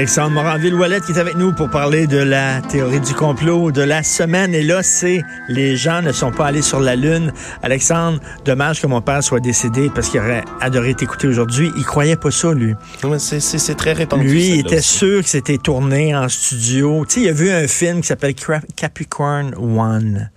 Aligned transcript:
Alexandre 0.00 0.30
Moranville-Wallet 0.30 1.02
qui 1.02 1.12
est 1.12 1.18
avec 1.18 1.36
nous 1.36 1.52
pour 1.52 1.68
parler 1.68 2.06
de 2.06 2.16
la 2.16 2.62
théorie 2.62 3.00
du 3.00 3.12
complot 3.12 3.70
de 3.70 3.82
la 3.82 4.02
semaine. 4.02 4.54
Et 4.54 4.62
là, 4.62 4.82
c'est 4.82 5.20
les 5.46 5.76
gens 5.76 6.00
ne 6.00 6.10
sont 6.10 6.32
pas 6.32 6.46
allés 6.46 6.62
sur 6.62 6.80
la 6.80 6.96
Lune. 6.96 7.34
Alexandre, 7.62 8.18
dommage 8.46 8.80
que 8.80 8.86
mon 8.86 9.02
père 9.02 9.22
soit 9.22 9.40
décédé 9.40 9.90
parce 9.94 10.08
qu'il 10.08 10.20
aurait 10.20 10.42
adoré 10.62 10.94
t'écouter 10.94 11.28
aujourd'hui. 11.28 11.70
Il 11.76 11.84
croyait 11.84 12.16
pas 12.16 12.30
ça, 12.30 12.54
lui. 12.54 12.74
C'est 13.18 13.76
très 13.76 13.92
répandu. 13.92 14.26
Lui, 14.26 14.48
il 14.48 14.60
était 14.60 14.80
sûr 14.80 15.22
que 15.22 15.28
c'était 15.28 15.58
tourné 15.58 16.16
en 16.16 16.30
studio. 16.30 17.04
Tu 17.06 17.16
sais, 17.16 17.20
il 17.20 17.28
a 17.28 17.32
vu 17.32 17.50
un 17.50 17.68
film 17.68 18.00
qui 18.00 18.06
s'appelle 18.06 18.34
Capricorn 18.76 19.54
One 19.58 20.30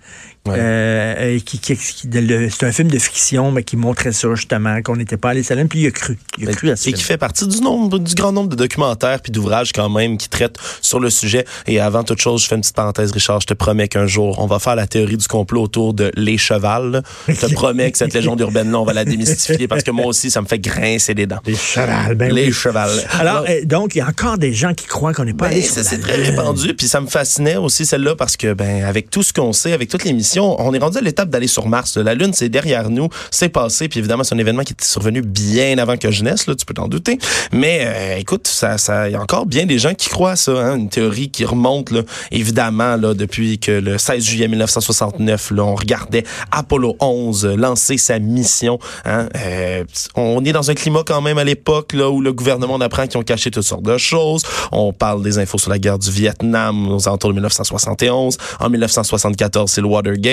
euh, 0.48 1.38
qui, 1.40 1.58
qui, 1.58 1.76
c'est 1.76 2.66
un 2.66 2.72
film 2.72 2.90
de 2.90 2.98
fiction, 2.98 3.50
mais 3.50 3.62
qui 3.62 3.76
montrait 3.76 4.12
ça 4.12 4.34
justement, 4.34 4.82
qu'on 4.82 4.96
n'était 4.96 5.16
pas 5.16 5.30
allé 5.30 5.40
à 5.50 5.56
puis 5.64 5.80
il 5.80 5.86
a 5.86 5.90
cru. 5.90 6.18
Il 6.38 6.48
a 6.48 6.52
cru 6.52 6.70
à 6.70 6.74
Et 6.74 6.92
qui 6.92 7.02
fait 7.02 7.16
partie 7.16 7.46
du 7.46 7.60
nombre, 7.60 7.98
du 7.98 8.14
grand 8.14 8.32
nombre 8.32 8.50
de 8.50 8.56
documentaires 8.56 9.20
puis 9.20 9.32
d'ouvrages 9.32 9.72
quand 9.72 9.88
même 9.88 10.18
qui 10.18 10.28
traitent 10.28 10.58
sur 10.80 11.00
le 11.00 11.10
sujet. 11.10 11.44
Et 11.66 11.80
avant 11.80 12.04
toute 12.04 12.20
chose, 12.20 12.42
je 12.42 12.48
fais 12.48 12.56
une 12.56 12.60
petite 12.60 12.76
parenthèse, 12.76 13.12
Richard, 13.12 13.40
je 13.40 13.46
te 13.46 13.54
promets 13.54 13.88
qu'un 13.88 14.06
jour, 14.06 14.38
on 14.38 14.46
va 14.46 14.58
faire 14.58 14.76
la 14.76 14.86
théorie 14.86 15.16
du 15.16 15.26
complot 15.26 15.62
autour 15.62 15.94
de 15.94 16.12
les 16.16 16.36
chevals. 16.36 17.02
Je 17.28 17.34
te 17.34 17.52
promets 17.52 17.90
que 17.90 17.98
cette 17.98 18.12
légende 18.12 18.40
urbaine-là, 18.40 18.78
on 18.78 18.84
va 18.84 18.92
la 18.92 19.04
démystifier 19.04 19.68
parce 19.68 19.82
que 19.82 19.90
moi 19.90 20.06
aussi, 20.06 20.30
ça 20.30 20.42
me 20.42 20.46
fait 20.46 20.58
grincer 20.58 21.14
des 21.14 21.26
dents. 21.26 21.40
Les 21.46 21.56
chevals, 21.56 22.14
ben 22.14 22.32
Les 22.32 22.52
chevals. 22.52 22.90
Alors, 23.18 23.44
euh, 23.48 23.64
donc, 23.64 23.94
il 23.94 23.98
y 23.98 24.00
a 24.00 24.08
encore 24.08 24.38
des 24.38 24.52
gens 24.52 24.74
qui 24.74 24.86
croient 24.86 25.14
qu'on 25.14 25.24
n'est 25.24 25.32
pas 25.32 25.48
ben, 25.48 25.52
allé 25.52 25.62
C'est 25.62 26.00
très 26.00 26.16
répandu, 26.16 26.74
puis 26.74 26.88
ça 26.88 27.00
me 27.00 27.06
fascinait 27.06 27.56
aussi 27.56 27.86
celle-là 27.86 28.14
parce 28.16 28.36
que, 28.36 28.52
ben, 28.52 28.84
avec 28.84 29.10
tout 29.10 29.22
ce 29.22 29.32
qu'on 29.32 29.52
sait, 29.52 29.72
avec 29.72 29.88
toute 29.88 30.04
on 30.42 30.72
est 30.72 30.78
rendu 30.78 30.98
à 30.98 31.00
l'étape 31.00 31.30
d'aller 31.30 31.46
sur 31.46 31.68
Mars. 31.68 31.96
La 31.96 32.14
Lune, 32.14 32.32
c'est 32.32 32.48
derrière 32.48 32.90
nous, 32.90 33.08
c'est 33.30 33.48
passé, 33.48 33.88
puis 33.88 33.98
évidemment, 33.98 34.24
c'est 34.24 34.34
un 34.34 34.38
événement 34.38 34.62
qui 34.62 34.72
est 34.72 34.84
survenu 34.84 35.22
bien 35.22 35.78
avant 35.78 35.96
que 35.96 36.10
je 36.10 36.24
naisse, 36.24 36.46
là, 36.46 36.54
tu 36.54 36.64
peux 36.64 36.74
t'en 36.74 36.88
douter. 36.88 37.18
Mais 37.52 37.82
euh, 37.82 38.16
écoute, 38.18 38.46
ça, 38.46 38.78
ça, 38.78 39.08
y 39.08 39.14
a 39.14 39.20
encore 39.20 39.46
bien 39.46 39.66
des 39.66 39.78
gens 39.78 39.94
qui 39.94 40.08
croient 40.08 40.32
à 40.32 40.36
ça, 40.36 40.52
hein, 40.52 40.76
une 40.76 40.88
théorie 40.88 41.30
qui 41.30 41.44
remonte, 41.44 41.90
là, 41.90 42.02
évidemment, 42.30 42.96
là, 42.96 43.14
depuis 43.14 43.58
que 43.58 43.72
le 43.72 43.98
16 43.98 44.22
juillet 44.22 44.48
1969, 44.48 45.50
là, 45.52 45.64
on 45.64 45.74
regardait 45.74 46.24
Apollo 46.50 46.96
11 47.00 47.46
lancer 47.56 47.98
sa 47.98 48.18
mission. 48.18 48.78
Hein, 49.04 49.28
euh, 49.36 49.84
on 50.14 50.44
est 50.44 50.52
dans 50.52 50.70
un 50.70 50.74
climat 50.74 51.02
quand 51.06 51.20
même 51.20 51.38
à 51.38 51.44
l'époque 51.44 51.92
là 51.92 52.10
où 52.10 52.20
le 52.20 52.32
gouvernement 52.32 52.76
apprend 52.76 53.06
qu'ils 53.06 53.18
ont 53.18 53.22
caché 53.22 53.50
toutes 53.50 53.62
sortes 53.62 53.82
de 53.82 53.98
choses. 53.98 54.42
On 54.72 54.92
parle 54.92 55.22
des 55.22 55.38
infos 55.38 55.58
sur 55.58 55.70
la 55.70 55.78
guerre 55.78 55.98
du 55.98 56.10
Vietnam 56.10 56.90
aux 56.90 57.08
alentours 57.08 57.30
de 57.30 57.34
1971. 57.34 58.36
En 58.60 58.70
1974, 58.70 59.70
c'est 59.70 59.80
le 59.80 59.86
Watergate. 59.86 60.23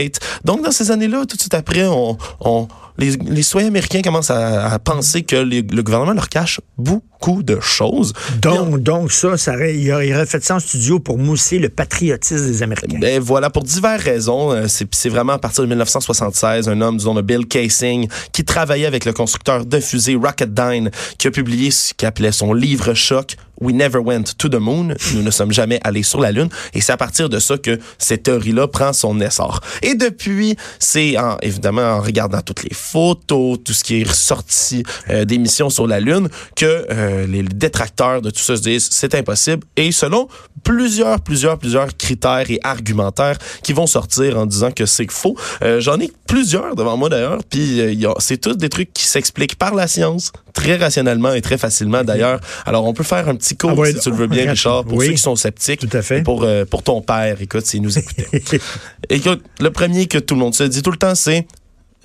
Donc, 0.43 0.63
dans 0.63 0.71
ces 0.71 0.91
années-là, 0.91 1.25
tout 1.25 1.35
de 1.35 1.41
suite 1.41 1.53
après, 1.53 1.85
on, 1.85 2.17
on 2.39 2.67
les, 2.97 3.17
les 3.17 3.41
citoyens 3.43 3.69
américains 3.69 4.01
commencent 4.01 4.31
à, 4.31 4.71
à 4.71 4.79
penser 4.79 5.23
que 5.23 5.35
les, 5.35 5.61
le 5.61 5.83
gouvernement 5.83 6.13
leur 6.13 6.29
cache 6.29 6.59
beaucoup 6.77 7.43
de 7.43 7.59
choses. 7.59 8.13
Donc, 8.41 8.81
donc 8.81 9.11
ça, 9.11 9.37
ça 9.37 9.53
aurait, 9.53 9.75
il, 9.77 9.91
aurait, 9.91 10.25
fait 10.25 10.43
ça 10.43 10.55
en 10.55 10.59
studio 10.59 10.99
pour 10.99 11.17
mousser 11.17 11.59
le 11.59 11.69
patriotisme 11.69 12.45
des 12.45 12.63
Américains. 12.63 12.99
Ben 12.99 13.19
voilà, 13.19 13.49
pour 13.49 13.63
diverses 13.63 14.03
raisons. 14.03 14.51
Euh, 14.51 14.65
c'est 14.67 15.09
vraiment 15.09 15.33
à 15.33 15.39
partir 15.39 15.63
de 15.63 15.69
1976, 15.69 16.67
un 16.67 16.81
homme, 16.81 16.97
disons, 16.97 17.13
de 17.13 17.21
Bill 17.21 17.47
Casing, 17.47 18.07
qui 18.31 18.43
travaillait 18.43 18.85
avec 18.85 19.05
le 19.05 19.13
constructeur 19.13 19.65
de 19.65 19.79
fusées 19.79 20.15
Rocketdyne, 20.15 20.91
qui 21.17 21.27
a 21.27 21.31
publié 21.31 21.71
ce 21.71 21.93
qu'il 21.93 22.07
appelait 22.07 22.31
son 22.31 22.53
livre 22.53 22.93
choc, 22.93 23.35
We 23.61 23.73
Never 23.73 23.99
Went 23.99 24.23
to 24.37 24.49
the 24.49 24.55
Moon. 24.55 24.93
Nous 25.13 25.21
ne 25.21 25.31
sommes 25.31 25.51
jamais 25.51 25.79
allés 25.83 26.03
sur 26.03 26.19
la 26.19 26.31
Lune. 26.31 26.49
Et 26.73 26.81
c'est 26.81 26.91
à 26.91 26.97
partir 26.97 27.29
de 27.29 27.39
ça 27.39 27.57
que 27.57 27.79
cette 27.97 28.23
théorie-là 28.23 28.67
prend 28.67 28.93
son 28.93 29.19
essor. 29.21 29.61
Et 29.81 29.95
depuis, 29.95 30.55
c'est 30.79 31.17
en, 31.17 31.37
évidemment 31.41 31.81
en 31.81 32.01
regardant 32.01 32.41
toutes 32.41 32.63
les 32.63 32.73
photos, 32.73 33.59
tout 33.63 33.73
ce 33.73 33.83
qui 33.83 34.01
est 34.01 34.07
ressorti 34.07 34.83
euh, 35.09 35.25
des 35.25 35.37
missions 35.37 35.69
sur 35.69 35.87
la 35.87 35.99
Lune, 35.99 36.29
que 36.55 36.85
euh, 36.89 37.27
les 37.27 37.43
détracteurs 37.43 38.21
de 38.21 38.29
tout 38.29 38.41
ça 38.41 38.55
se 38.55 38.61
disent 38.61 38.89
c'est 38.91 39.15
impossible. 39.15 39.63
Et 39.77 39.91
selon 39.91 40.27
plusieurs, 40.63 41.19
plusieurs, 41.21 41.57
plusieurs 41.57 41.95
critères 41.97 42.49
et 42.49 42.59
argumentaires 42.63 43.37
qui 43.63 43.73
vont 43.73 43.87
sortir 43.87 44.37
en 44.37 44.45
disant 44.45 44.71
que 44.71 44.85
c'est 44.85 45.09
faux. 45.11 45.35
Euh, 45.63 45.79
J'en 45.79 45.99
ai 45.99 46.11
plusieurs 46.27 46.75
devant 46.75 46.97
moi 46.97 47.09
d'ailleurs. 47.09 47.39
Puis 47.49 47.81
euh, 47.81 48.13
c'est 48.19 48.37
tous 48.37 48.55
des 48.55 48.69
trucs 48.69 48.93
qui 48.93 49.05
s'expliquent 49.05 49.55
par 49.55 49.73
la 49.73 49.87
science, 49.87 50.31
très 50.53 50.77
rationnellement 50.77 51.33
et 51.33 51.41
très 51.41 51.57
facilement 51.57 52.03
d'ailleurs. 52.03 52.39
Alors 52.65 52.85
on 52.85 52.93
peut 52.93 53.03
faire 53.03 53.27
un 53.29 53.35
petit 53.35 53.55
cours, 53.55 53.83
ah 53.83 53.85
si 53.85 53.99
tu 53.99 54.09
le 54.09 54.15
veux 54.15 54.27
bien, 54.27 54.49
Richard, 54.49 54.85
pour 54.85 55.01
ceux 55.01 55.11
qui 55.11 55.17
sont 55.17 55.35
sceptiques. 55.35 55.79
Tout 55.79 55.97
à 55.97 56.01
fait. 56.01 56.21
Pour, 56.23 56.43
euh, 56.43 56.65
pour 56.65 56.83
ton 56.83 57.01
père, 57.01 57.41
écoute, 57.41 57.65
s'il 57.65 57.81
nous 57.81 57.97
écoutait. 57.97 58.27
écoute, 59.09 59.43
le 59.59 59.71
premier 59.71 60.07
que 60.07 60.17
tout 60.17 60.35
le 60.35 60.41
monde 60.41 60.55
se 60.55 60.63
dit 60.63 60.81
tout 60.81 60.91
le 60.91 60.97
temps, 60.97 61.15
c'est 61.15 61.47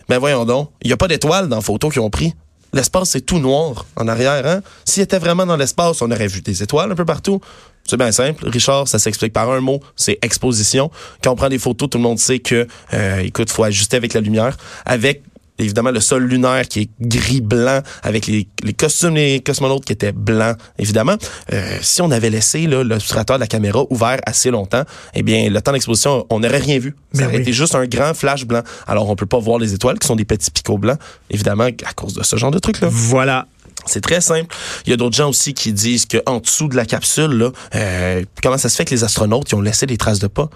ben 0.08 0.18
voyons 0.18 0.44
donc, 0.44 0.70
il 0.82 0.88
n'y 0.88 0.92
a 0.92 0.96
pas 0.96 1.08
d'étoiles 1.08 1.48
dans 1.48 1.56
la 1.56 1.62
photo 1.62 1.88
qu'ils 1.88 2.02
ont 2.02 2.10
pris. 2.10 2.32
L'espace, 2.72 3.10
c'est 3.10 3.22
tout 3.22 3.38
noir 3.38 3.86
en 3.96 4.06
arrière. 4.06 4.46
Hein? 4.46 4.60
S'il 4.84 5.02
était 5.02 5.18
vraiment 5.18 5.46
dans 5.46 5.56
l'espace, 5.56 6.02
on 6.02 6.10
aurait 6.10 6.26
vu 6.26 6.42
des 6.42 6.62
étoiles 6.62 6.92
un 6.92 6.94
peu 6.94 7.04
partout. 7.04 7.40
C'est 7.84 7.96
bien 7.96 8.12
simple. 8.12 8.48
Richard, 8.48 8.88
ça 8.88 8.98
s'explique 8.98 9.32
par 9.32 9.50
un 9.50 9.60
mot, 9.60 9.80
c'est 9.94 10.18
exposition. 10.22 10.90
Quand 11.22 11.32
on 11.32 11.36
prend 11.36 11.48
des 11.48 11.58
photos, 11.58 11.88
tout 11.88 11.98
le 11.98 12.02
monde 12.02 12.18
sait 12.18 12.40
que, 12.40 12.66
euh, 12.92 13.18
écoute, 13.20 13.50
faut 13.50 13.64
ajuster 13.64 13.96
avec 13.96 14.12
la 14.12 14.20
lumière. 14.20 14.56
Avec 14.84 15.22
évidemment 15.58 15.90
le 15.90 16.00
sol 16.00 16.24
lunaire 16.24 16.66
qui 16.68 16.80
est 16.80 16.90
gris-blanc 17.00 17.80
avec 18.02 18.26
les, 18.26 18.48
les 18.62 18.72
costumes 18.72 19.14
des 19.14 19.40
cosmonautes 19.44 19.84
qui 19.84 19.92
étaient 19.92 20.12
blancs, 20.12 20.56
évidemment. 20.78 21.16
Euh, 21.52 21.78
si 21.82 22.02
on 22.02 22.10
avait 22.10 22.30
laissé 22.30 22.66
l'obturateur 22.66 23.36
de 23.36 23.40
la 23.40 23.46
caméra 23.46 23.84
ouvert 23.90 24.20
assez 24.26 24.50
longtemps, 24.50 24.84
eh 25.14 25.22
bien, 25.22 25.48
le 25.50 25.60
temps 25.60 25.72
d'exposition, 25.72 26.26
on 26.30 26.40
n'aurait 26.40 26.58
rien 26.58 26.78
vu. 26.78 26.94
Ça 27.12 27.26
aurait 27.26 27.38
été 27.38 27.52
juste 27.52 27.74
un 27.74 27.86
grand 27.86 28.14
flash 28.14 28.44
blanc. 28.44 28.62
Alors, 28.86 29.08
on 29.08 29.16
peut 29.16 29.26
pas 29.26 29.38
voir 29.38 29.58
les 29.58 29.74
étoiles 29.74 29.98
qui 29.98 30.06
sont 30.06 30.16
des 30.16 30.24
petits 30.24 30.50
picots 30.50 30.78
blancs, 30.78 30.98
évidemment, 31.30 31.64
à 31.64 31.92
cause 31.94 32.14
de 32.14 32.22
ce 32.22 32.36
genre 32.36 32.50
de 32.50 32.58
trucs-là. 32.58 32.88
Voilà. 32.90 33.46
C'est 33.84 34.00
très 34.00 34.20
simple. 34.20 34.54
Il 34.84 34.90
y 34.90 34.92
a 34.92 34.96
d'autres 34.96 35.16
gens 35.16 35.28
aussi 35.28 35.54
qui 35.54 35.72
disent 35.72 36.06
qu'en 36.06 36.40
dessous 36.40 36.68
de 36.68 36.76
la 36.76 36.86
capsule, 36.86 37.30
là, 37.30 37.50
euh, 37.74 38.24
comment 38.42 38.58
ça 38.58 38.68
se 38.68 38.76
fait 38.76 38.84
que 38.84 38.90
les 38.90 39.04
astronautes 39.04 39.52
ils 39.52 39.54
ont 39.54 39.60
laissé 39.60 39.86
des 39.86 39.96
traces 39.96 40.18
de 40.18 40.26
pas? 40.26 40.48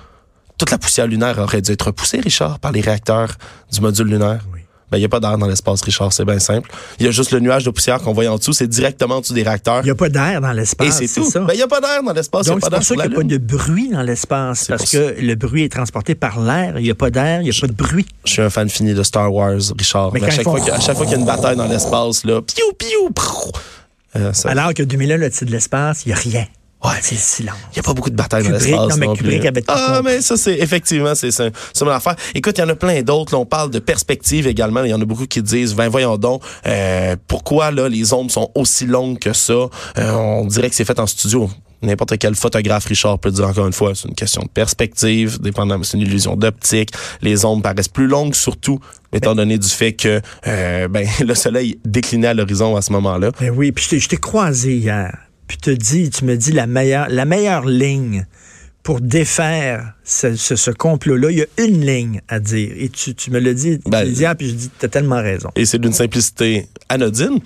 Toute 0.58 0.70
la 0.70 0.78
poussière 0.78 1.06
lunaire 1.06 1.38
aurait 1.38 1.62
dû 1.62 1.70
être 1.70 1.86
repoussée, 1.86 2.20
Richard, 2.20 2.58
par 2.58 2.72
les 2.72 2.80
réacteurs 2.80 3.36
du 3.72 3.80
module 3.80 4.08
lunaire. 4.08 4.44
Oui 4.52 4.59
ben, 4.90 4.98
il 4.98 5.00
n'y 5.00 5.06
a 5.06 5.08
pas 5.08 5.20
d'air 5.20 5.38
dans 5.38 5.46
l'espace, 5.46 5.82
Richard, 5.82 6.12
c'est 6.12 6.24
bien 6.24 6.38
simple. 6.38 6.70
Il 6.98 7.06
y 7.06 7.08
a 7.08 7.12
juste 7.12 7.30
le 7.30 7.40
nuage 7.40 7.64
de 7.64 7.70
poussière 7.70 8.00
qu'on 8.00 8.12
voit 8.12 8.26
en 8.26 8.36
dessous, 8.36 8.52
c'est 8.52 8.66
directement 8.66 9.16
en 9.16 9.20
dessous 9.20 9.34
des 9.34 9.42
réacteurs. 9.42 9.80
Il 9.82 9.84
n'y 9.84 9.90
a 9.90 9.94
pas 9.94 10.08
d'air 10.08 10.40
dans 10.40 10.52
l'espace. 10.52 11.00
Et 11.00 11.06
c'est 11.06 11.20
tout. 11.20 11.30
Ben, 11.32 11.52
il 11.52 11.56
n'y 11.56 11.62
a 11.62 11.68
pas 11.68 11.80
d'air 11.80 12.02
dans 12.02 12.12
l'espace. 12.12 12.46
Donc, 12.46 12.60
c'est 12.62 12.70
pour 12.70 12.82
ça 12.82 12.94
qu'il 12.94 13.06
n'y 13.08 13.14
a 13.14 13.16
pas 13.16 13.22
de 13.22 13.38
bruit 13.38 13.90
dans 13.90 14.02
l'espace, 14.02 14.66
parce 14.68 14.90
que 14.90 15.20
le 15.20 15.34
bruit 15.34 15.64
est 15.64 15.72
transporté 15.72 16.14
par 16.14 16.40
l'air. 16.40 16.78
Il 16.78 16.84
n'y 16.84 16.90
a 16.90 16.94
pas 16.94 17.10
d'air, 17.10 17.40
il 17.40 17.44
n'y 17.44 17.56
a 17.56 17.60
pas 17.60 17.66
de 17.66 17.72
bruit. 17.72 18.06
Je 18.24 18.32
suis 18.32 18.42
un 18.42 18.50
fan 18.50 18.68
fini 18.68 18.94
de 18.94 19.02
Star 19.02 19.32
Wars, 19.32 19.60
Richard. 19.78 20.12
Mais, 20.12 20.24
à, 20.24 20.30
chaque 20.30 20.44
fois 20.44 20.60
chaque 20.80 20.96
fois 20.96 21.06
qu'il 21.06 21.12
y 21.12 21.16
a 21.16 21.20
une 21.20 21.26
bataille 21.26 21.56
dans 21.56 21.66
l'espace, 21.66 22.24
là, 22.24 22.42
piou, 22.42 22.72
piou, 22.78 23.10
euh, 24.16 24.32
Alors 24.44 24.74
que 24.74 24.82
2001, 24.82 25.16
le 25.16 25.30
titre 25.30 25.44
de 25.46 25.52
l'espace, 25.52 26.04
il 26.04 26.08
n'y 26.08 26.14
a 26.14 26.16
rien. 26.16 26.46
Ouais, 26.82 26.92
c'est 27.02 27.16
silence. 27.16 27.56
Il 27.72 27.74
n'y 27.74 27.80
a 27.80 27.82
pas 27.82 27.92
beaucoup 27.92 28.08
de 28.08 28.16
batailles 28.16 28.44
dans 28.44 28.50
l'espace. 28.52 28.88
Non, 28.88 28.96
mais 28.96 29.06
non 29.06 29.14
Kubrick 29.14 29.44
avait 29.44 29.62
Ah, 29.68 30.00
mais 30.02 30.22
ça, 30.22 30.38
c'est 30.38 30.58
effectivement, 30.58 31.14
c'est 31.14 31.30
ça. 31.30 31.48
C'est 31.74 31.84
mon 31.84 31.90
affaire. 31.90 32.16
Écoute, 32.34 32.56
il 32.56 32.62
y 32.62 32.64
en 32.64 32.68
a 32.70 32.74
plein 32.74 33.02
d'autres. 33.02 33.36
On 33.36 33.44
parle 33.44 33.70
de 33.70 33.80
perspective 33.80 34.46
également. 34.46 34.82
Il 34.84 34.90
y 34.90 34.94
en 34.94 35.00
a 35.00 35.04
beaucoup 35.04 35.26
qui 35.26 35.42
disent, 35.42 35.74
ben 35.74 35.88
voyons 35.88 36.16
donc, 36.16 36.42
euh, 36.66 37.16
pourquoi 37.28 37.70
là 37.70 37.88
les 37.88 38.14
ondes 38.14 38.30
sont 38.30 38.50
aussi 38.54 38.86
longues 38.86 39.18
que 39.18 39.34
ça? 39.34 39.52
Euh, 39.52 40.12
on 40.12 40.46
dirait 40.46 40.70
que 40.70 40.74
c'est 40.74 40.86
fait 40.86 40.98
en 40.98 41.06
studio. 41.06 41.50
N'importe 41.82 42.18
quel 42.18 42.34
photographe, 42.34 42.86
Richard, 42.86 43.18
peut 43.18 43.30
dire 43.30 43.46
encore 43.46 43.66
une 43.66 43.72
fois, 43.72 43.94
c'est 43.94 44.08
une 44.08 44.14
question 44.14 44.42
de 44.42 44.48
perspective, 44.48 45.40
dépendamment, 45.40 45.82
c'est 45.82 45.96
une 45.96 46.06
illusion 46.06 46.36
d'optique. 46.36 46.90
Les 47.22 47.44
ondes 47.44 47.62
paraissent 47.62 47.88
plus 47.88 48.06
longues, 48.06 48.34
surtout 48.34 48.80
étant 49.12 49.34
donné 49.34 49.58
du 49.58 49.68
fait 49.68 49.92
que 49.92 50.20
euh, 50.46 50.88
ben, 50.88 51.06
le 51.20 51.34
soleil 51.34 51.78
déclinait 51.84 52.28
à 52.28 52.34
l'horizon 52.34 52.76
à 52.76 52.82
ce 52.82 52.92
moment-là. 52.92 53.32
Ben 53.38 53.50
oui, 53.50 53.72
puis 53.72 53.98
je 53.98 54.08
t'ai 54.08 54.16
croisé 54.16 54.76
hier 54.76 55.29
puis 55.50 55.58
te 55.58 55.70
dis, 55.70 56.10
tu 56.10 56.24
me 56.26 56.36
dis 56.36 56.52
la 56.52 56.68
meilleure, 56.68 57.08
la 57.08 57.24
meilleure 57.24 57.66
ligne 57.66 58.24
pour 58.84 59.00
défaire 59.00 59.94
ce, 60.04 60.36
ce, 60.36 60.70
complot-là, 60.70 61.32
il 61.32 61.38
y 61.38 61.42
a 61.42 61.46
une 61.58 61.84
ligne 61.84 62.20
à 62.28 62.38
dire. 62.38 62.72
Et 62.76 62.88
tu, 62.88 63.16
tu 63.16 63.32
me 63.32 63.40
l'as 63.40 63.52
dit, 63.52 63.80
tu 63.80 63.90
ben, 63.90 64.08
dit, 64.08 64.24
puis 64.38 64.48
je 64.48 64.54
dis, 64.54 64.70
tu 64.78 64.86
as 64.86 64.88
tellement 64.88 65.20
raison. 65.20 65.50
Et 65.56 65.64
c'est 65.64 65.80
d'une 65.80 65.92
simplicité 65.92 66.68
anodine. 66.88 67.40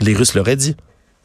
Les 0.00 0.14
Russes 0.14 0.32
l'auraient 0.34 0.56
dit. 0.56 0.76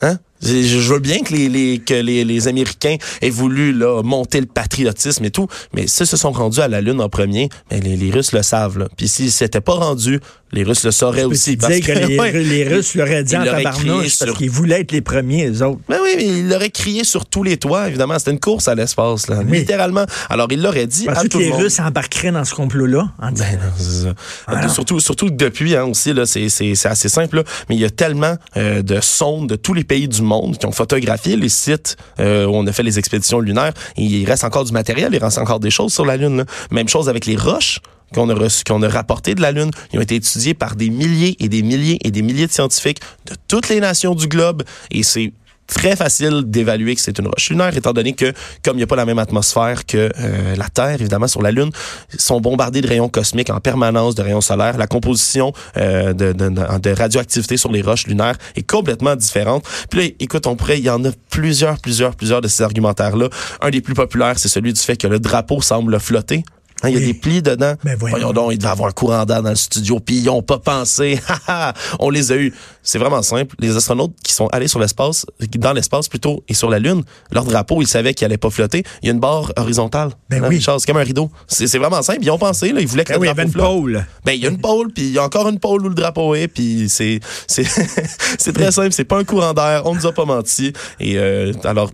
Hein? 0.02 0.20
Je 0.42 0.94
veux 0.94 1.00
bien 1.00 1.19
que 1.19 1.34
les, 1.34 1.50
les 1.50 1.80
que 1.80 1.94
les, 1.94 2.24
les, 2.24 2.48
Américains 2.48 2.98
aient 3.22 3.30
voulu 3.30 3.74
là, 3.74 4.01
monter 4.04 4.39
le 4.39 4.45
patriotisme 4.45 5.25
et 5.25 5.31
tout, 5.31 5.48
mais 5.74 5.88
s'ils 5.88 6.07
se 6.07 6.18
sont 6.18 6.31
rendus 6.31 6.60
à 6.60 6.68
la 6.68 6.81
Lune 6.81 7.01
en 7.01 7.10
premier, 7.10 7.50
mais 7.72 7.80
les, 7.80 7.95
les 7.95 8.12
Russes 8.12 8.31
le 8.31 8.44
savent. 8.44 8.78
Là. 8.78 8.88
Puis 8.95 9.07
s'ils 9.07 9.31
s'étaient 9.31 9.62
pas 9.62 9.74
rendus, 9.74 10.19
les 10.54 10.63
Russes 10.63 10.84
le 10.86 10.92
sauraient 10.92 11.25
aussi. 11.25 11.57
Parce 11.57 11.80
que, 11.80 11.92
les, 11.92 12.44
les, 12.44 12.63
Russes 12.63 12.95
l'auraient 12.95 13.24
dit 13.24 13.36
en 13.36 13.44
tabarnouche 13.44 14.19
parce 14.19 14.38
qu'ils 14.38 14.50
voulaient 14.50 14.81
être 14.81 14.92
les 14.92 15.01
premiers, 15.01 15.50
les 15.50 15.62
autres. 15.62 15.80
Mais 15.89 15.98
oui, 16.01 16.12
mais 16.18 16.25
ils 16.25 16.50
l'auraient 16.50 16.69
crié 16.69 17.04
sur 17.04 17.25
tous 17.25 17.44
les 17.44 17.57
toits, 17.57 17.88
évidemment. 17.88 18.18
C'était 18.18 18.31
une 18.31 18.40
course 18.40 18.68
à 18.68 18.75
l'espace, 18.75 19.28
là, 19.28 19.44
littéralement. 19.44 20.06
Alors, 20.30 20.48
ils 20.51 20.62
l'auraient 20.62 20.88
dit 20.88 21.06
parce 21.06 21.19
à 21.19 21.22
tout 21.24 21.40
que 21.40 21.44
les 21.44 21.51
Russes 21.51 21.80
embarqueraient 21.80 22.31
dans 22.31 22.45
ce 22.45 22.56
complot-là? 22.56 23.10
Ben 23.19 23.31
non, 23.31 24.63
ça. 24.63 24.69
Surtout, 24.69 25.00
surtout 25.00 25.30
depuis, 25.30 25.75
hein, 25.75 25.86
aussi, 25.86 26.13
là, 26.13 26.25
c'est, 26.25 26.50
c'est, 26.50 26.75
c'est 26.75 26.88
assez 26.88 27.10
simple, 27.10 27.38
là, 27.38 27.44
mais 27.69 27.75
il 27.75 27.81
y 27.81 27.86
a 27.86 27.90
tellement 27.90 28.36
euh, 28.56 28.81
de 28.81 29.00
sondes 29.01 29.50
de 29.50 29.56
tous 29.56 29.74
les 29.74 29.83
pays 29.83 30.07
du 30.07 30.22
monde 30.22 30.27
qui 30.60 30.66
ont 30.66 30.72
photographié 30.72 31.36
les 31.36 31.50
sites 31.50 31.98
euh, 32.20 32.46
où 32.46 32.56
on 32.56 32.66
a 32.68 32.72
fait 32.72 32.84
les 32.84 33.00
expéditions 33.00 33.40
lunaires. 33.40 33.74
Il 33.98 34.26
reste 34.26 34.44
encore 34.44 34.66
du 34.66 34.72
matériel, 34.72 35.14
il 35.14 35.24
reste 35.24 35.38
encore 35.38 35.60
des 35.60 35.72
choses 35.72 35.94
sur 35.94 36.06
la 36.06 36.18
Lune. 36.18 36.46
Même 36.72 36.88
chose 36.88 37.10
avec 37.10 37.26
les 37.26 37.36
roches 37.36 37.80
qu'on 38.14 38.30
a 38.30 38.34
reçu, 38.34 38.64
qu'on 38.64 38.82
a 38.84 38.90
rapporté 38.90 39.36
de 39.36 39.42
la 39.42 39.52
Lune. 39.52 39.72
Ils 39.92 40.00
ont 40.00 40.02
été 40.02 40.16
étudiés 40.16 40.54
par 40.54 40.76
des 40.76 40.90
milliers 40.90 41.36
et 41.40 41.50
des 41.50 41.62
milliers 41.62 42.00
et 42.04 42.12
des 42.12 42.22
milliers 42.22 42.48
de 42.48 42.52
scientifiques 42.52 43.00
de 43.26 43.36
toutes 43.48 43.70
les 43.70 43.80
nations 43.80 44.16
du 44.16 44.28
globe. 44.28 44.64
Et 44.92 45.04
c'est 45.04 45.34
très 45.68 45.96
facile 45.96 46.44
d'évaluer 46.46 46.96
que 46.96 47.02
c'est 47.02 47.19
une 47.19 47.28
roche 47.28 47.50
lunaire, 47.50 47.75
étant 47.75 47.94
donné 47.94 48.14
que, 48.14 48.34
comme 48.64 48.75
il 48.75 48.78
n'y 48.78 48.84
a 48.84 48.88
pas 48.88 48.96
la 48.96 49.06
même 49.06 49.19
atmosphère 49.19 49.86
que 49.86 50.10
euh, 50.19 50.56
la 50.56 50.69
Terre, 50.69 51.00
évidemment, 51.00 51.28
sur 51.28 51.42
la 51.42 51.52
Lune, 51.52 51.69
sont 52.18 52.42
bombardés 52.42 52.81
de 52.81 52.88
rayons 52.88 53.10
cosmiques 53.10 53.50
en 53.50 53.60
permanence, 53.60 54.16
de 54.16 54.24
rayons 54.24 54.42
solaires. 54.42 54.78
La 54.78 54.88
composition 54.88 55.54
euh, 55.75 56.14
de, 56.14 56.31
de, 56.31 56.50
de, 56.50 56.90
radioactivité 56.92 57.58
sur 57.58 57.72
les 57.72 57.81
roches 57.81 58.08
lunaires 58.08 58.38
est 58.56 58.68
complètement 58.68 59.16
différente. 59.16 59.66
Puis 59.90 60.00
là, 60.00 60.08
écoute, 60.19 60.48
on 60.48 60.56
pourrait, 60.56 60.80
il 60.80 60.86
y 60.86 60.90
en 60.90 61.04
a 61.06 61.10
plusieurs, 61.30 61.80
plusieurs, 61.80 62.16
plusieurs 62.16 62.42
de 62.42 62.48
ces 62.48 62.64
argumentaires-là. 62.64 63.30
Un 63.62 63.69
des 63.69 63.81
plus 63.81 63.94
populaires, 63.94 64.40
c'est 64.40 64.50
celui 64.50 64.74
du 64.74 64.81
fait 64.81 64.98
que 64.98 65.08
le 65.08 65.19
drapeau 65.19 65.62
semble 65.62 66.00
flotter. 66.00 66.44
Hein, 66.84 66.90
il 66.90 67.00
y 67.00 67.04
a 67.04 67.06
des 67.06 67.14
plis 67.14 67.42
dedans. 67.42 67.74
Ben 67.84 67.96
voyons. 67.98 68.34
donc, 68.34 68.52
il 68.52 68.58
devait 68.60 68.70
avoir 68.70 68.90
un 68.90 68.92
courant 68.92 69.26
d'air 69.26 69.42
dans 69.42 69.50
le 69.50 69.56
studio, 69.56 70.00
puis 70.00 70.18
ils 70.18 70.30
ont 70.30 70.44
pas 70.44 70.60
pensé. 70.60 71.20
on 72.00 72.10
les 72.10 72.32
a 72.32 72.36
eus. 72.36 72.54
C'est 72.84 73.00
vraiment 73.00 73.22
simple. 73.24 73.56
Les 73.60 73.76
astronautes 73.76 74.14
qui 74.24 74.32
sont 74.32 74.48
allés 74.48 74.68
sur 74.68 74.80
l'espace, 74.80 75.26
dans 75.58 75.74
l'espace 75.74 76.08
plutôt, 76.08 76.44
et 76.48 76.54
sur 76.54 76.70
la 76.70 76.80
Lune, 76.80 77.04
leur 77.32 77.46
drapeau, 77.46 77.82
ils 77.82 77.88
savaient 77.88 78.14
qu'il 78.14 78.26
allait 78.26 78.38
pas 78.38 78.50
flotter. 78.50 78.84
Il 79.02 79.08
y 79.08 79.10
a 79.10 79.14
une 79.14 79.20
barre 79.20 79.52
horizontale. 79.58 80.12
Ben 80.30 80.44
oui. 80.48 80.62
C'est 80.62 80.86
comme 80.86 80.98
un 80.98 81.04
rideau. 81.04 81.32
C'est 81.48 81.78
vraiment 81.78 82.02
simple. 82.02 82.20
Ils 82.22 82.32
ont 82.32 82.38
pensé, 82.38 82.72
là. 82.72 82.80
Ils 82.80 82.88
voulaient 82.88 83.04
que 83.04 83.14
ben 83.14 83.20
le 83.20 83.26
drapeau 83.26 83.40
il 83.40 83.40
y 83.40 83.42
avait 83.42 83.52
une 83.52 83.54
pôle. 83.54 84.06
Ben, 84.26 84.32
il 84.34 84.40
y 84.40 84.46
a 84.46 84.50
une 84.50 84.60
pôle, 84.60 84.94
puis 84.94 85.06
il 85.06 85.14
y 85.14 85.20
a 85.20 85.24
encore 85.24 85.50
une 85.50 85.60
pôle 85.60 85.86
où 85.86 85.90
le 85.90 85.96
drapeau 85.96 86.36
est, 86.36 86.48
puis 86.48 86.88
c'est, 86.90 87.20
c'est, 87.48 87.64
c'est 88.38 88.54
très 88.54 88.72
simple. 88.72 88.92
C'est 88.92 89.06
pas 89.06 89.18
un 89.18 89.24
courant 89.24 89.54
d'air. 89.54 89.82
On 89.86 89.96
nous 89.96 90.06
a 90.06 90.12
pas 90.12 90.26
menti. 90.26 90.74
Et, 91.00 91.18
euh, 91.18 91.54
alors, 91.64 91.90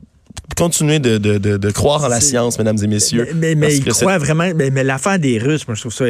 continuer 0.63 0.99
de, 0.99 1.17
de, 1.17 1.37
de, 1.37 1.57
de, 1.57 1.71
croire 1.71 2.05
en 2.05 2.07
la 2.07 2.21
science, 2.21 2.57
mesdames 2.57 2.77
et 2.81 2.87
messieurs. 2.87 3.27
Mais, 3.35 3.53
mais, 3.53 3.75
ils 3.75 3.85
croient 3.85 4.17
vraiment. 4.17 4.49
Mais, 4.55 4.69
mais 4.69 4.83
l'affaire 4.83 5.19
des 5.19 5.37
Russes, 5.37 5.67
moi, 5.67 5.75
je 5.75 5.81
trouve 5.81 5.93
ça. 5.93 6.05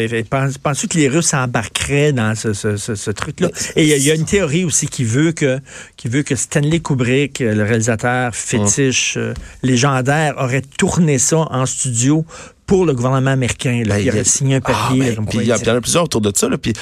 Penses-tu 0.63 0.87
que 0.87 0.97
les 0.97 1.07
Russes 1.07 1.33
embarqueraient 1.33 2.13
dans 2.13 2.35
ce, 2.35 2.53
ce, 2.53 2.77
ce, 2.77 3.11
truc-là? 3.11 3.49
Et 3.75 3.83
il 3.83 4.03
y, 4.03 4.11
a 4.11 4.13
une 4.13 4.25
théorie 4.25 4.63
aussi 4.63 4.87
qui 4.87 5.05
veut 5.05 5.31
que, 5.31 5.59
qui 5.97 6.07
veut 6.07 6.21
que 6.21 6.35
Stanley 6.35 6.81
Kubrick, 6.81 7.39
le 7.39 7.63
réalisateur 7.63 8.35
fétiche 8.35 9.15
euh, 9.17 9.33
légendaire, 9.63 10.35
aurait 10.37 10.61
tourné 10.77 11.17
ça 11.17 11.47
en 11.49 11.65
studio 11.65 12.25
pour 12.73 12.87
le 12.87 12.95
gouvernement 12.95 13.29
américain. 13.29 13.83
Là. 13.85 13.97
Ben, 13.97 14.01
il 14.03 14.09
aurait 14.09 14.23
signé 14.23 14.55
un 14.55 14.61
ah, 14.63 14.71
papier. 14.71 15.15
puis 15.29 15.37
il 15.41 15.47
y, 15.47 15.53
en 15.53 15.75
a 15.75 15.79
plusieurs 15.79 16.05
autour 16.05 16.21
de 16.21 16.31
ça. 16.35 16.49
Là, 16.49 16.57
puis 16.57 16.73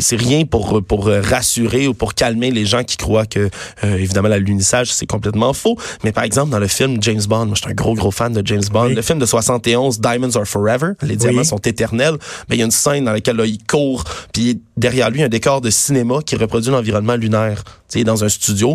c'est 0.00 0.16
rien 0.16 0.46
pour 0.46 0.82
pour 0.82 1.08
rassurer 1.08 1.86
ou 1.88 1.92
pour 1.92 2.14
calmer 2.14 2.50
les 2.50 2.64
gens 2.64 2.84
qui 2.84 2.96
croient 2.96 3.26
que 3.26 3.50
euh, 3.84 3.96
évidemment 3.96 4.28
l'alunissage 4.28 4.90
c'est 4.90 5.04
complètement 5.04 5.52
faux. 5.52 5.76
Mais 6.04 6.12
par 6.12 6.24
exemple 6.24 6.48
dans 6.48 6.58
le 6.58 6.68
film 6.68 7.02
James 7.02 7.20
Bond, 7.28 7.44
moi 7.44 7.54
je 7.54 7.60
suis 7.60 7.70
un 7.70 7.74
gros 7.74 7.94
gros 7.94 8.10
fan 8.10 8.32
de 8.32 8.40
James 8.46 8.64
Bond. 8.72 8.94
Le 8.96 9.02
film 9.02 9.18
de 9.18 9.26
71, 9.26 10.00
Diamonds 10.00 10.36
Are 10.36 10.46
Forever, 10.46 10.92
les 11.02 11.16
diamants 11.16 11.44
sont 11.44 11.58
éternels. 11.58 12.16
Mais 12.48 12.56
il 12.56 12.60
y 12.60 12.62
a 12.62 12.64
une 12.64 12.70
scène 12.70 13.04
dans 13.04 13.12
laquelle 13.12 13.36
là, 13.36 13.44
il 13.44 13.62
court, 13.62 14.04
puis 14.32 14.62
derrière 14.78 15.10
lui 15.10 15.22
un 15.22 15.28
décor 15.28 15.60
de 15.60 15.68
cinéma 15.68 16.20
qui 16.24 16.36
reproduit 16.36 16.70
l'environnement 16.70 17.16
lunaire. 17.16 17.62
Tu 17.90 18.04
dans 18.04 18.24
un 18.24 18.30
studio, 18.30 18.74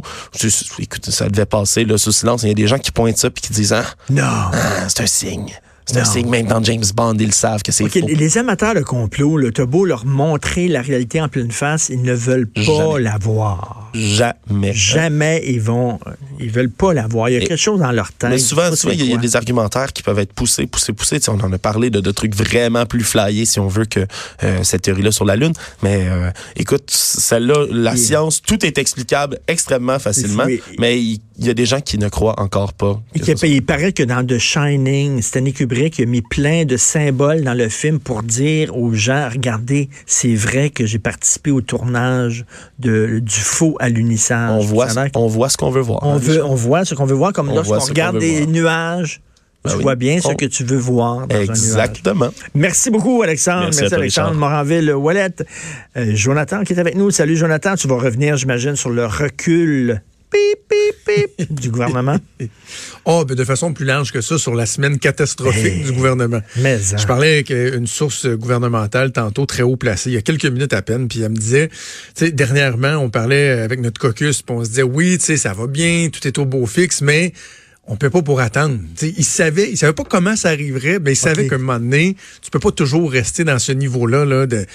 écoute, 0.77 1.09
ça 1.09 1.27
devait 1.27 1.47
passer 1.47 1.85
là 1.85 1.97
sous 1.97 2.11
silence. 2.11 2.43
Il 2.43 2.49
y 2.49 2.51
a 2.51 2.53
des 2.53 2.67
gens 2.67 2.77
qui 2.77 2.91
pointent 2.91 3.17
ça 3.17 3.31
puis 3.31 3.41
qui 3.41 3.51
disent 3.51 3.73
ah, 3.73 3.85
non, 4.11 4.21
ah, 4.23 4.87
c'est 4.89 5.01
un 5.01 5.07
signe. 5.07 5.59
C'est 5.85 5.99
un 5.99 6.05
signe, 6.05 6.29
même 6.29 6.47
dans 6.47 6.63
James 6.63 6.83
Bond, 6.95 7.15
ils 7.19 7.33
savent 7.33 7.61
que 7.61 7.71
c'est 7.71 7.87
faux. 7.87 7.99
Les 8.07 8.37
amateurs 8.37 8.73
de 8.73 8.81
complot, 8.81 9.51
t'as 9.51 9.65
beau 9.65 9.85
leur 9.85 10.05
montrer 10.05 10.67
la 10.67 10.81
réalité 10.81 11.21
en 11.21 11.29
pleine 11.29 11.51
face, 11.51 11.89
ils 11.89 12.01
ne 12.01 12.13
veulent 12.13 12.47
pas 12.47 12.99
la 12.99 13.17
voir. 13.19 13.91
Jamais. 13.93 14.73
Jamais 14.73 15.43
ils 15.45 15.61
vont, 15.61 15.99
ils 16.39 16.49
veulent 16.49 16.71
pas 16.71 16.93
la 16.93 17.07
voir. 17.07 17.29
Il 17.29 17.33
y 17.33 17.37
a 17.37 17.39
quelque 17.39 17.55
chose 17.55 17.79
dans 17.79 17.91
leur 17.91 18.11
tête. 18.11 18.29
Mais 18.29 18.37
souvent, 18.37 18.69
il 18.91 19.05
y, 19.05 19.13
a 19.13 19.17
des 19.17 19.35
argumentaires 19.35 19.93
qui 19.93 20.03
peuvent 20.03 20.19
être 20.19 20.33
poussés, 20.33 20.67
poussés, 20.67 20.93
poussés. 20.93 21.19
on 21.29 21.39
en 21.39 21.53
a 21.53 21.57
parlé 21.57 21.89
de, 21.89 22.01
de, 22.01 22.11
trucs 22.11 22.35
vraiment 22.35 22.85
plus 22.85 23.03
flyés, 23.03 23.45
si 23.45 23.59
on 23.59 23.67
veut, 23.67 23.85
que 23.85 24.05
euh, 24.43 24.63
cette 24.63 24.83
théorie-là 24.83 25.11
sur 25.11 25.25
la 25.25 25.35
Lune. 25.35 25.53
Mais 25.83 26.07
euh, 26.09 26.29
écoute, 26.55 26.89
celle-là, 26.89 27.67
la 27.69 27.95
science, 27.95 28.41
tout 28.41 28.65
est 28.65 28.77
explicable 28.77 29.39
extrêmement 29.47 29.99
facilement. 29.99 30.45
Mais 30.79 31.01
il, 31.37 31.45
y 31.45 31.49
a 31.49 31.53
des 31.53 31.65
gens 31.65 31.81
qui 31.81 31.97
ne 31.97 32.09
croient 32.09 32.39
encore 32.39 32.73
pas. 32.73 33.01
il 33.43 33.65
paraît 33.65 33.91
que 33.91 34.03
dans 34.03 34.25
The 34.25 34.37
Shining, 34.37 35.21
Stanley 35.21 35.51
Kubrick 35.51 35.99
a 35.99 36.05
mis 36.05 36.21
plein 36.21 36.65
de 36.65 36.77
symboles 36.77 37.43
dans 37.43 37.53
le 37.53 37.69
film 37.69 37.99
pour 37.99 38.23
dire 38.23 38.75
aux 38.75 38.93
gens, 38.93 39.29
regardez, 39.31 39.89
c'est 40.05 40.35
vrai 40.35 40.69
que 40.69 40.85
j'ai 40.85 40.99
participé 40.99 41.51
au 41.51 41.61
tournage 41.61 42.45
de, 42.79 43.19
du 43.19 43.39
faux 43.39 43.75
à 43.79 43.89
l'unissage. 43.89 44.51
On 44.51 44.59
voit, 44.59 44.87
on 45.15 45.27
voit 45.27 45.49
ce 45.49 45.57
qu'on 45.57 45.71
veut 45.71 45.81
voir. 45.81 45.99
On, 46.03 46.17
veut, 46.17 46.43
on 46.43 46.55
voit 46.55 46.85
ce 46.85 46.95
qu'on 46.95 47.05
veut 47.05 47.15
voir, 47.15 47.33
comme 47.33 47.53
lorsqu'on 47.53 47.79
regarde 47.79 48.19
des 48.19 48.45
nuages. 48.45 49.21
Ben 49.65 49.71
tu 49.71 49.81
vois 49.81 49.95
bien 49.95 50.21
ce 50.21 50.33
que 50.33 50.45
tu 50.45 50.63
veux 50.63 50.77
voir 50.77 51.27
dans 51.27 51.39
Exactement. 51.39 52.29
Merci 52.53 52.91
beaucoup, 52.91 53.23
Alexandre. 53.23 53.71
Merci, 53.75 53.93
Alexandre 53.93 54.35
Moranville-Wallet. 54.35 55.35
Euh, 55.97 56.11
Jonathan 56.13 56.63
qui 56.63 56.73
est 56.73 56.79
avec 56.79 56.95
nous. 56.95 57.09
Salut, 57.09 57.35
Jonathan. 57.35 57.75
Tu 57.75 57.87
vas 57.87 57.97
revenir, 57.97 58.37
j'imagine, 58.37 58.75
sur 58.75 58.91
le 58.91 59.07
recul 59.07 60.01
du 61.49 61.69
gouvernement? 61.69 62.17
oh, 63.05 63.25
ben 63.25 63.35
de 63.35 63.43
façon 63.43 63.73
plus 63.73 63.85
large 63.85 64.11
que 64.11 64.21
ça, 64.21 64.37
sur 64.37 64.55
la 64.55 64.65
semaine 64.65 64.99
catastrophique 64.99 65.85
du 65.85 65.91
gouvernement. 65.91 66.41
Mais, 66.57 66.75
hein. 66.75 66.97
Je 66.97 67.05
parlais 67.05 67.33
avec 67.33 67.51
euh, 67.51 67.77
une 67.77 67.87
source 67.87 68.27
gouvernementale 68.27 69.11
tantôt 69.11 69.45
très 69.45 69.63
haut 69.63 69.75
placée, 69.75 70.09
il 70.09 70.13
y 70.13 70.17
a 70.17 70.21
quelques 70.21 70.45
minutes 70.45 70.73
à 70.73 70.81
peine, 70.81 71.07
puis 71.07 71.21
elle 71.21 71.31
me 71.31 71.37
disait, 71.37 71.69
tu 71.69 72.25
sais, 72.25 72.31
dernièrement, 72.31 72.95
on 72.97 73.09
parlait 73.09 73.49
avec 73.49 73.79
notre 73.79 73.99
caucus, 73.99 74.41
puis 74.41 74.55
on 74.55 74.63
se 74.63 74.69
disait, 74.69 74.83
oui, 74.83 75.17
tu 75.17 75.25
sais, 75.25 75.37
ça 75.37 75.53
va 75.53 75.67
bien, 75.67 76.09
tout 76.11 76.25
est 76.27 76.37
au 76.37 76.45
beau 76.45 76.65
fixe, 76.65 77.01
mais 77.01 77.33
on 77.87 77.97
peut 77.97 78.09
pas 78.09 78.23
pour 78.23 78.39
attendre. 78.39 78.79
il 79.01 79.23
savait, 79.23 79.69
il 79.69 79.77
savait 79.77 79.93
pas 79.93 80.03
comment 80.03 80.35
ça 80.35 80.49
arriverait, 80.49 80.97
mais 80.99 81.13
il 81.13 81.15
savait 81.15 81.47
qu'à 81.47 81.55
un 81.55 81.59
moment 81.59 81.79
donné, 81.79 82.15
tu 82.41 82.49
peux 82.49 82.59
pas 82.59 82.71
toujours 82.71 83.11
rester 83.11 83.43
dans 83.43 83.59
ce 83.59 83.71
niveau-là 83.71 84.25
là, 84.25 84.47
de, 84.47 84.65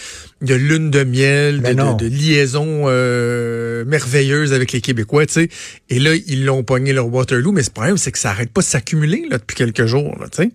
de 0.42 0.54
lune 0.54 0.90
de 0.92 1.02
miel, 1.02 1.60
de, 1.60 1.98
de, 1.98 2.06
liaison 2.06 2.84
euh, 2.86 3.84
merveilleuse 3.84 4.52
avec 4.52 4.70
les 4.70 4.80
Québécois. 4.80 5.24
sais. 5.26 5.48
Et 5.88 5.98
là, 5.98 6.12
ils 6.14 6.44
l'ont 6.44 6.62
pogné 6.62 6.92
leur 6.92 7.12
Waterloo, 7.12 7.50
mais 7.50 7.62
le 7.62 7.70
problème, 7.70 7.98
c'est 7.98 8.12
que 8.12 8.18
ça 8.18 8.30
arrête 8.30 8.52
pas 8.52 8.60
de 8.60 8.66
s'accumuler 8.66 9.26
là, 9.28 9.38
depuis 9.38 9.56
quelques 9.56 9.86
jours. 9.86 10.16
Là, 10.20 10.26
sais. 10.32 10.50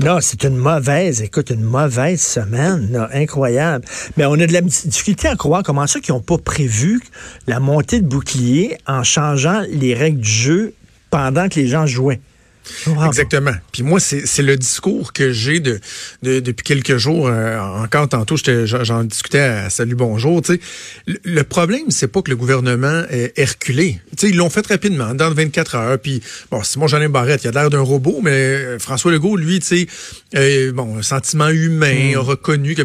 non, 0.00 0.18
c'est 0.20 0.44
une 0.44 0.56
mauvaise, 0.56 1.22
écoute, 1.22 1.48
une 1.48 1.64
mauvaise 1.64 2.20
semaine, 2.20 2.88
là, 2.92 3.08
incroyable. 3.14 3.86
Mais 4.18 4.26
on 4.26 4.34
a 4.34 4.46
de 4.46 4.52
la 4.52 4.60
difficulté 4.60 5.26
à 5.26 5.36
croire 5.36 5.62
comment 5.62 5.86
ça 5.86 6.00
qu'ils 6.00 6.12
n'ont 6.12 6.20
pas 6.20 6.36
prévu 6.36 7.00
la 7.46 7.60
montée 7.60 8.02
de 8.02 8.06
bouclier 8.06 8.76
en 8.86 9.02
changeant 9.02 9.62
les 9.70 9.94
règles 9.94 10.20
du 10.20 10.30
jeu 10.30 10.74
pendant 11.10 11.48
que 11.48 11.60
les 11.60 11.68
gens 11.68 11.86
jouaient. 11.86 12.20
Exactement. 13.06 13.54
Puis 13.72 13.82
moi, 13.82 14.00
c'est 14.00 14.42
le 14.42 14.56
discours 14.56 15.12
que 15.12 15.32
j'ai 15.32 15.60
de, 15.60 15.80
depuis 16.22 16.64
quelques 16.64 16.96
jours. 16.96 17.28
Euh, 17.28 17.58
encore 17.58 18.08
tantôt, 18.08 18.36
j'en 18.36 19.04
discutais 19.04 19.40
à 19.40 19.70
Salut 19.70 19.94
Bonjour. 19.94 20.42
Le, 21.06 21.18
le 21.24 21.44
problème, 21.44 21.90
c'est 21.90 22.08
pas 22.08 22.22
que 22.22 22.30
le 22.30 22.36
gouvernement 22.36 23.04
est, 23.10 23.48
reculé. 23.48 24.00
ils 24.22 24.36
l'ont 24.36 24.50
fait 24.50 24.66
rapidement, 24.66 25.14
dans 25.14 25.30
24 25.30 25.74
heures. 25.76 25.98
Puis 25.98 26.22
bon, 26.50 26.62
Simon 26.62 26.86
Jeanin 26.86 27.08
Barrette, 27.08 27.44
il 27.44 27.48
a 27.48 27.50
l'air 27.52 27.70
d'un 27.70 27.80
robot, 27.80 28.20
mais 28.22 28.30
euh, 28.30 28.78
François 28.78 29.10
Legault, 29.10 29.36
lui, 29.36 29.60
tu 29.60 29.88
euh, 30.34 30.72
bon, 30.72 30.98
un 30.98 31.02
sentiment 31.02 31.48
humain, 31.48 32.12
hmm. 32.12 32.16
a 32.16 32.20
reconnu 32.20 32.74
que 32.74 32.82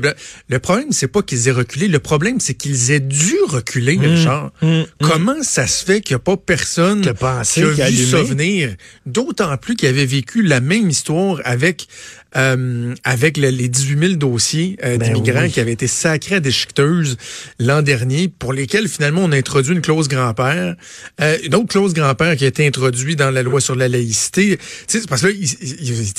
le 0.49 0.59
problème, 0.59 0.91
c'est 0.91 1.07
pas 1.07 1.21
qu'ils 1.21 1.47
aient 1.47 1.51
reculé. 1.51 1.87
Le 1.87 1.99
problème, 1.99 2.39
c'est 2.39 2.53
qu'ils 2.53 2.91
aient 2.91 2.99
dû 2.99 3.35
reculer. 3.47 3.97
Richard. 3.99 4.51
Hmm. 4.61 4.83
Comment 5.01 5.41
ça 5.43 5.67
se 5.67 5.83
fait 5.83 6.01
qu'il 6.01 6.15
n'y 6.15 6.17
a 6.17 6.19
pas 6.19 6.37
personne 6.37 7.01
qui 7.01 7.09
a, 7.09 7.89
vu 7.89 8.05
ça 8.05 8.23
venir? 8.23 8.75
D'autant 9.05 9.55
plus 9.57 9.72
qui 9.75 9.87
avait 9.87 10.05
vécu 10.05 10.41
la 10.41 10.59
même 10.59 10.89
histoire 10.89 11.41
avec 11.43 11.87
euh, 12.35 12.95
avec 13.03 13.37
les 13.37 13.69
18 13.69 13.99
000 13.99 14.13
dossiers 14.15 14.77
euh, 14.83 14.97
ben 14.97 15.13
d'immigrants 15.13 15.49
qui 15.49 15.59
avaient 15.59 15.73
été 15.73 15.85
sacrés 15.85 16.35
à 16.35 16.39
déchiqueteuses 16.39 17.17
l'an 17.59 17.83
dernier, 17.83 18.27
pour 18.27 18.53
lesquels 18.53 18.87
finalement 18.87 19.21
on 19.23 19.31
a 19.31 19.37
introduit 19.37 19.75
une 19.75 19.81
clause 19.81 20.07
grand-père, 20.07 20.75
euh, 21.21 21.37
une 21.43 21.53
autre 21.53 21.67
clause 21.67 21.93
grand-père 21.93 22.35
qui 22.35 22.45
a 22.45 22.47
été 22.47 22.65
introduite 22.65 23.19
dans 23.19 23.29
la 23.29 23.43
loi 23.43 23.61
sur 23.61 23.75
la 23.75 23.87
laïcité. 23.87 24.57
C'est 24.87 25.07
parce 25.07 25.21
que 25.21 25.27
là, 25.27 25.33
il, 25.33 25.43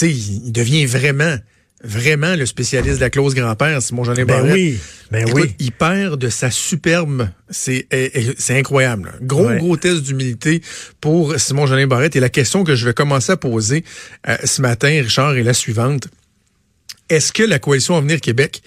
il, 0.02 0.46
il 0.46 0.52
devient 0.52 0.86
vraiment 0.86 1.36
vraiment 1.84 2.34
le 2.34 2.46
spécialiste 2.46 2.96
de 2.96 3.00
la 3.00 3.10
clause 3.10 3.34
grand-père, 3.34 3.80
Simon 3.82 4.02
Ben 4.04 4.24
Barrette. 4.24 4.52
oui, 4.54 4.78
ben 5.10 5.26
Écoute, 5.28 5.42
oui. 5.44 5.54
il 5.58 5.72
perd 5.72 6.18
de 6.18 6.28
sa 6.28 6.50
superbe. 6.50 7.28
C'est 7.50 7.86
eh, 7.90 8.10
eh, 8.48 8.52
incroyable. 8.58 9.10
là. 9.10 9.12
Gros, 9.22 9.46
Ouais. 9.46 9.58
gros 9.58 9.76
test 9.76 10.02
d'humilité 10.02 10.62
pour 11.00 11.38
Simon 11.38 11.66
Jeanin 11.66 11.86
Barrette. 11.86 12.16
Et 12.16 12.20
la 12.20 12.30
question 12.30 12.64
que 12.64 12.74
je 12.74 12.86
vais 12.86 12.94
commencer 12.94 13.32
à 13.32 13.36
poser 13.36 13.84
euh, 14.28 14.36
ce 14.44 14.62
matin, 14.62 14.88
Richard, 15.02 15.36
est 15.36 15.42
la 15.42 15.54
suivante. 15.54 16.08
Est-ce 17.10 17.32
que 17.32 17.42
la 17.42 17.58
coalition 17.58 17.96
Avenir 17.96 18.20
Québec 18.20 18.62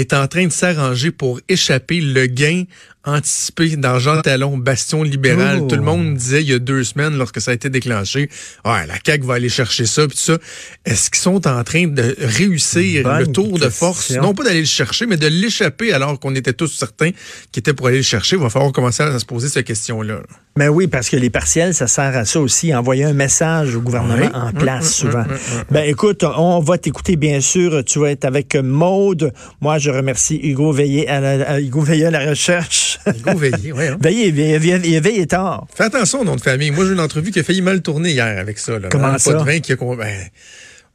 est 0.00 0.12
en 0.12 0.26
train 0.28 0.46
de 0.46 0.52
s'arranger 0.52 1.10
pour 1.10 1.40
échapper 1.48 2.00
le 2.00 2.26
gain 2.26 2.64
anticipé 3.04 3.74
Jean 3.98 4.20
Talon, 4.20 4.58
bastion 4.58 5.02
libéral? 5.02 5.60
Oh. 5.62 5.66
Tout 5.66 5.76
le 5.76 5.82
monde 5.82 6.14
disait 6.14 6.42
il 6.42 6.48
y 6.50 6.52
a 6.52 6.58
deux 6.58 6.84
semaines, 6.84 7.16
lorsque 7.16 7.40
ça 7.40 7.52
a 7.52 7.54
été 7.54 7.70
déclenché, 7.70 8.28
ah, 8.64 8.84
la 8.86 8.94
CAQ 9.04 9.24
va 9.24 9.34
aller 9.34 9.48
chercher 9.48 9.86
ça, 9.86 10.06
puis 10.06 10.18
ça. 10.18 10.36
Est-ce 10.84 11.10
qu'ils 11.10 11.20
sont 11.20 11.46
en 11.46 11.64
train 11.64 11.86
de 11.86 12.14
réussir 12.18 13.04
Bonne 13.04 13.18
le 13.20 13.26
tour 13.28 13.58
de 13.58 13.68
force? 13.70 14.10
Non 14.10 14.34
pas 14.34 14.44
d'aller 14.44 14.60
le 14.60 14.66
chercher, 14.66 15.06
mais 15.06 15.16
de 15.16 15.26
l'échapper 15.26 15.92
alors 15.92 16.20
qu'on 16.20 16.34
était 16.34 16.52
tous 16.52 16.68
certains 16.76 17.10
qu'il 17.50 17.60
était 17.60 17.72
pour 17.72 17.86
aller 17.86 17.98
le 17.98 18.02
chercher. 18.02 18.36
Il 18.36 18.42
va 18.42 18.50
falloir 18.50 18.72
commencer 18.72 19.02
à 19.02 19.18
se 19.18 19.24
poser 19.24 19.48
cette 19.48 19.66
question-là. 19.66 20.20
Ben 20.56 20.68
oui, 20.68 20.86
parce 20.88 21.08
que 21.08 21.16
les 21.16 21.30
partiels, 21.30 21.72
ça 21.72 21.86
sert 21.86 22.16
à 22.16 22.24
ça 22.24 22.40
aussi, 22.40 22.74
envoyer 22.74 23.04
un 23.04 23.12
message 23.12 23.76
au 23.76 23.80
gouvernement 23.80 24.16
Oui. 24.20 24.28
en 24.34 24.52
place 24.52 24.86
Mm, 25.02 25.06
souvent. 25.06 25.22
mm, 25.22 25.28
mm, 25.28 25.58
mm. 25.60 25.64
Ben 25.70 25.88
écoute, 25.88 26.24
on 26.24 26.60
va 26.60 26.78
t'écouter 26.78 27.16
bien 27.16 27.40
sûr. 27.40 27.84
Tu 27.84 28.00
vas 28.00 28.10
être 28.10 28.24
avec 28.24 28.54
Maude. 28.56 29.32
Moi, 29.60 29.78
je 29.78 29.87
remercie 29.90 30.40
Hugo 30.42 30.72
Veillé 30.72 31.08
à 31.08 31.20
la, 31.20 31.50
à 31.50 31.60
Hugo 31.60 31.80
Veillé 31.80 32.06
à 32.06 32.10
la 32.10 32.30
recherche. 32.30 32.98
Hugo 33.06 33.36
Veillé, 33.38 33.72
ouais, 33.72 33.88
hein. 33.88 33.98
Veillé, 34.00 34.30
Veillé, 34.30 35.00
Veillé, 35.00 35.26
tard. 35.26 35.66
Fais 35.74 35.84
attention 35.84 36.20
au 36.20 36.24
nom 36.24 36.36
de 36.36 36.40
famille. 36.40 36.70
Moi, 36.70 36.84
j'ai 36.86 36.92
une 36.92 37.00
entrevue 37.00 37.30
qui 37.30 37.40
a 37.40 37.42
failli 37.42 37.62
mal 37.62 37.82
tourner 37.82 38.10
hier 38.10 38.38
avec 38.38 38.58
ça. 38.58 38.78
Là. 38.78 38.88
Comment 38.90 39.04
Madame 39.04 39.18
ça? 39.18 39.32
Pas 39.32 39.38
de 39.38 39.44
vin 39.44 39.60
qui 39.60 39.72
a... 39.72 39.76
Ben, 39.76 40.08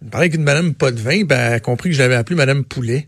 il 0.01 0.07
me 0.07 0.11
parlait 0.11 0.29
qu'une 0.29 0.43
madame 0.43 0.73
pas 0.73 0.91
de 0.91 0.99
vin, 0.99 1.23
ben, 1.23 1.39
elle 1.39 1.53
a 1.53 1.59
compris 1.61 1.89
que 1.89 1.95
je 1.95 2.01
l'avais 2.01 2.15
appelée 2.15 2.35
madame 2.35 2.65
Poulet. 2.65 3.07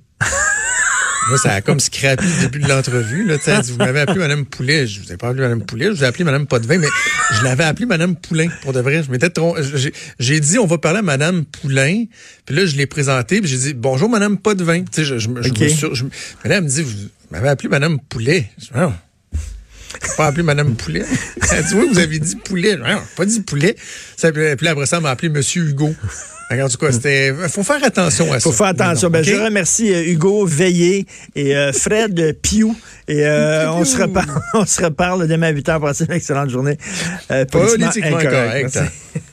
Moi, 1.28 1.38
ça 1.40 1.54
a 1.54 1.62
comme 1.62 1.80
scrappé 1.80 2.24
le 2.24 2.42
début 2.42 2.60
de 2.60 2.68
l'entrevue. 2.70 3.26
Là, 3.26 3.38
dit, 3.38 3.72
vous 3.72 3.78
m'avez 3.78 4.02
appelé 4.02 4.20
Madame 4.20 4.46
Poulet. 4.46 4.86
Je 4.86 5.02
vous 5.02 5.12
ai 5.12 5.18
pas 5.18 5.30
appelé 5.30 5.42
Madame 5.42 5.64
Poulet, 5.66 5.86
je 5.88 5.92
vous 5.92 6.04
ai 6.04 6.08
appelé 6.08 6.24
Madame 6.24 6.46
Potvin, 6.46 6.78
mais 6.78 6.88
je 7.40 7.44
l'avais 7.44 7.64
appelé 7.64 7.86
Madame 7.88 8.16
Poulain, 8.16 8.48
pour 8.62 8.74
de 8.74 8.80
vrai. 8.80 9.02
Je 9.04 9.10
m'étais 9.10 9.30
trom- 9.30 9.56
j'ai- 10.20 10.40
dit, 10.40 10.60
on 10.60 10.68
va 10.68 10.78
parler 10.78 11.00
à 11.00 11.02
Madame 11.02 11.44
Poulain. 11.46 12.06
Puis 12.46 12.56
là, 12.56 12.66
je 12.68 12.76
l'ai 12.76 12.86
présenté, 12.86 13.42
puis 13.42 13.50
j'ai 13.50 13.58
dit, 13.58 13.74
bonjour 13.74 14.08
Madame 14.10 14.38
Potvin. 14.38 14.82
Tu 14.84 14.88
sais, 14.92 15.06
je, 15.06 15.18
je, 15.18 15.30
me- 15.30 15.42
je 15.42 15.50
me 15.50 15.56
suis- 15.70 15.88
je 15.96 16.04
mais 16.44 16.50
là, 16.50 16.58
elle 16.58 16.64
me 16.64 16.70
dit, 16.70 16.84
vous 16.84 16.94
m'avez 17.32 17.50
appelé 17.50 17.70
Madame 17.70 18.00
Poulet. 18.00 18.48
Je. 18.60 18.68
J'ai 18.68 18.74
pas 20.18 20.28
appelé 20.28 20.44
Madame 20.44 20.76
Poulet. 20.76 21.04
Elle 21.52 21.64
dit, 21.64 21.74
oui, 21.76 21.88
vous 21.92 22.00
avez 22.00 22.20
dit 22.20 22.36
Poulet. 22.36 22.76
Non, 22.76 23.02
pas 23.16 23.26
dit 23.26 23.42
Poulet. 23.42 23.76
Ça, 24.16 24.32
puis 24.32 24.68
après 24.68 24.86
ça, 24.86 24.98
elle 24.98 25.04
m'a 25.04 25.12
appelé 25.12 25.30
Monsieur 25.30 25.64
Hugo. 25.64 25.94
En 26.52 26.70
tout 26.70 26.78
cas, 26.78 26.92
c'était, 26.92 27.34
faut 27.50 27.64
faire 27.64 27.84
attention 27.84 28.32
à 28.32 28.40
ça. 28.40 28.50
Faut 28.50 28.52
faire 28.52 28.68
attention. 28.68 29.10
Ben? 29.10 29.24
Je 29.24 29.34
remercie 29.36 29.92
euh, 29.92 30.06
Hugo 30.06 30.46
Veillé 30.46 31.08
et 31.36 31.56
euh, 31.56 31.74
Fred 31.74 32.38
Piou. 32.42 32.76
Et 33.08 33.26
euh, 33.26 33.72
on, 33.72 33.84
se 33.84 34.00
reparle, 34.02 34.42
on 34.54 34.66
se 34.66 34.84
reparle 34.84 35.28
demain 35.28 35.48
à 35.48 35.52
8 35.52 35.68
h. 35.68 35.82
Passez 35.82 36.06
une 36.06 36.14
excellente 36.14 36.50
journée. 36.50 36.78
Euh, 37.32 37.46
Politiquement 37.46 38.20
correct. 38.20 38.76
Merci. 38.76 38.92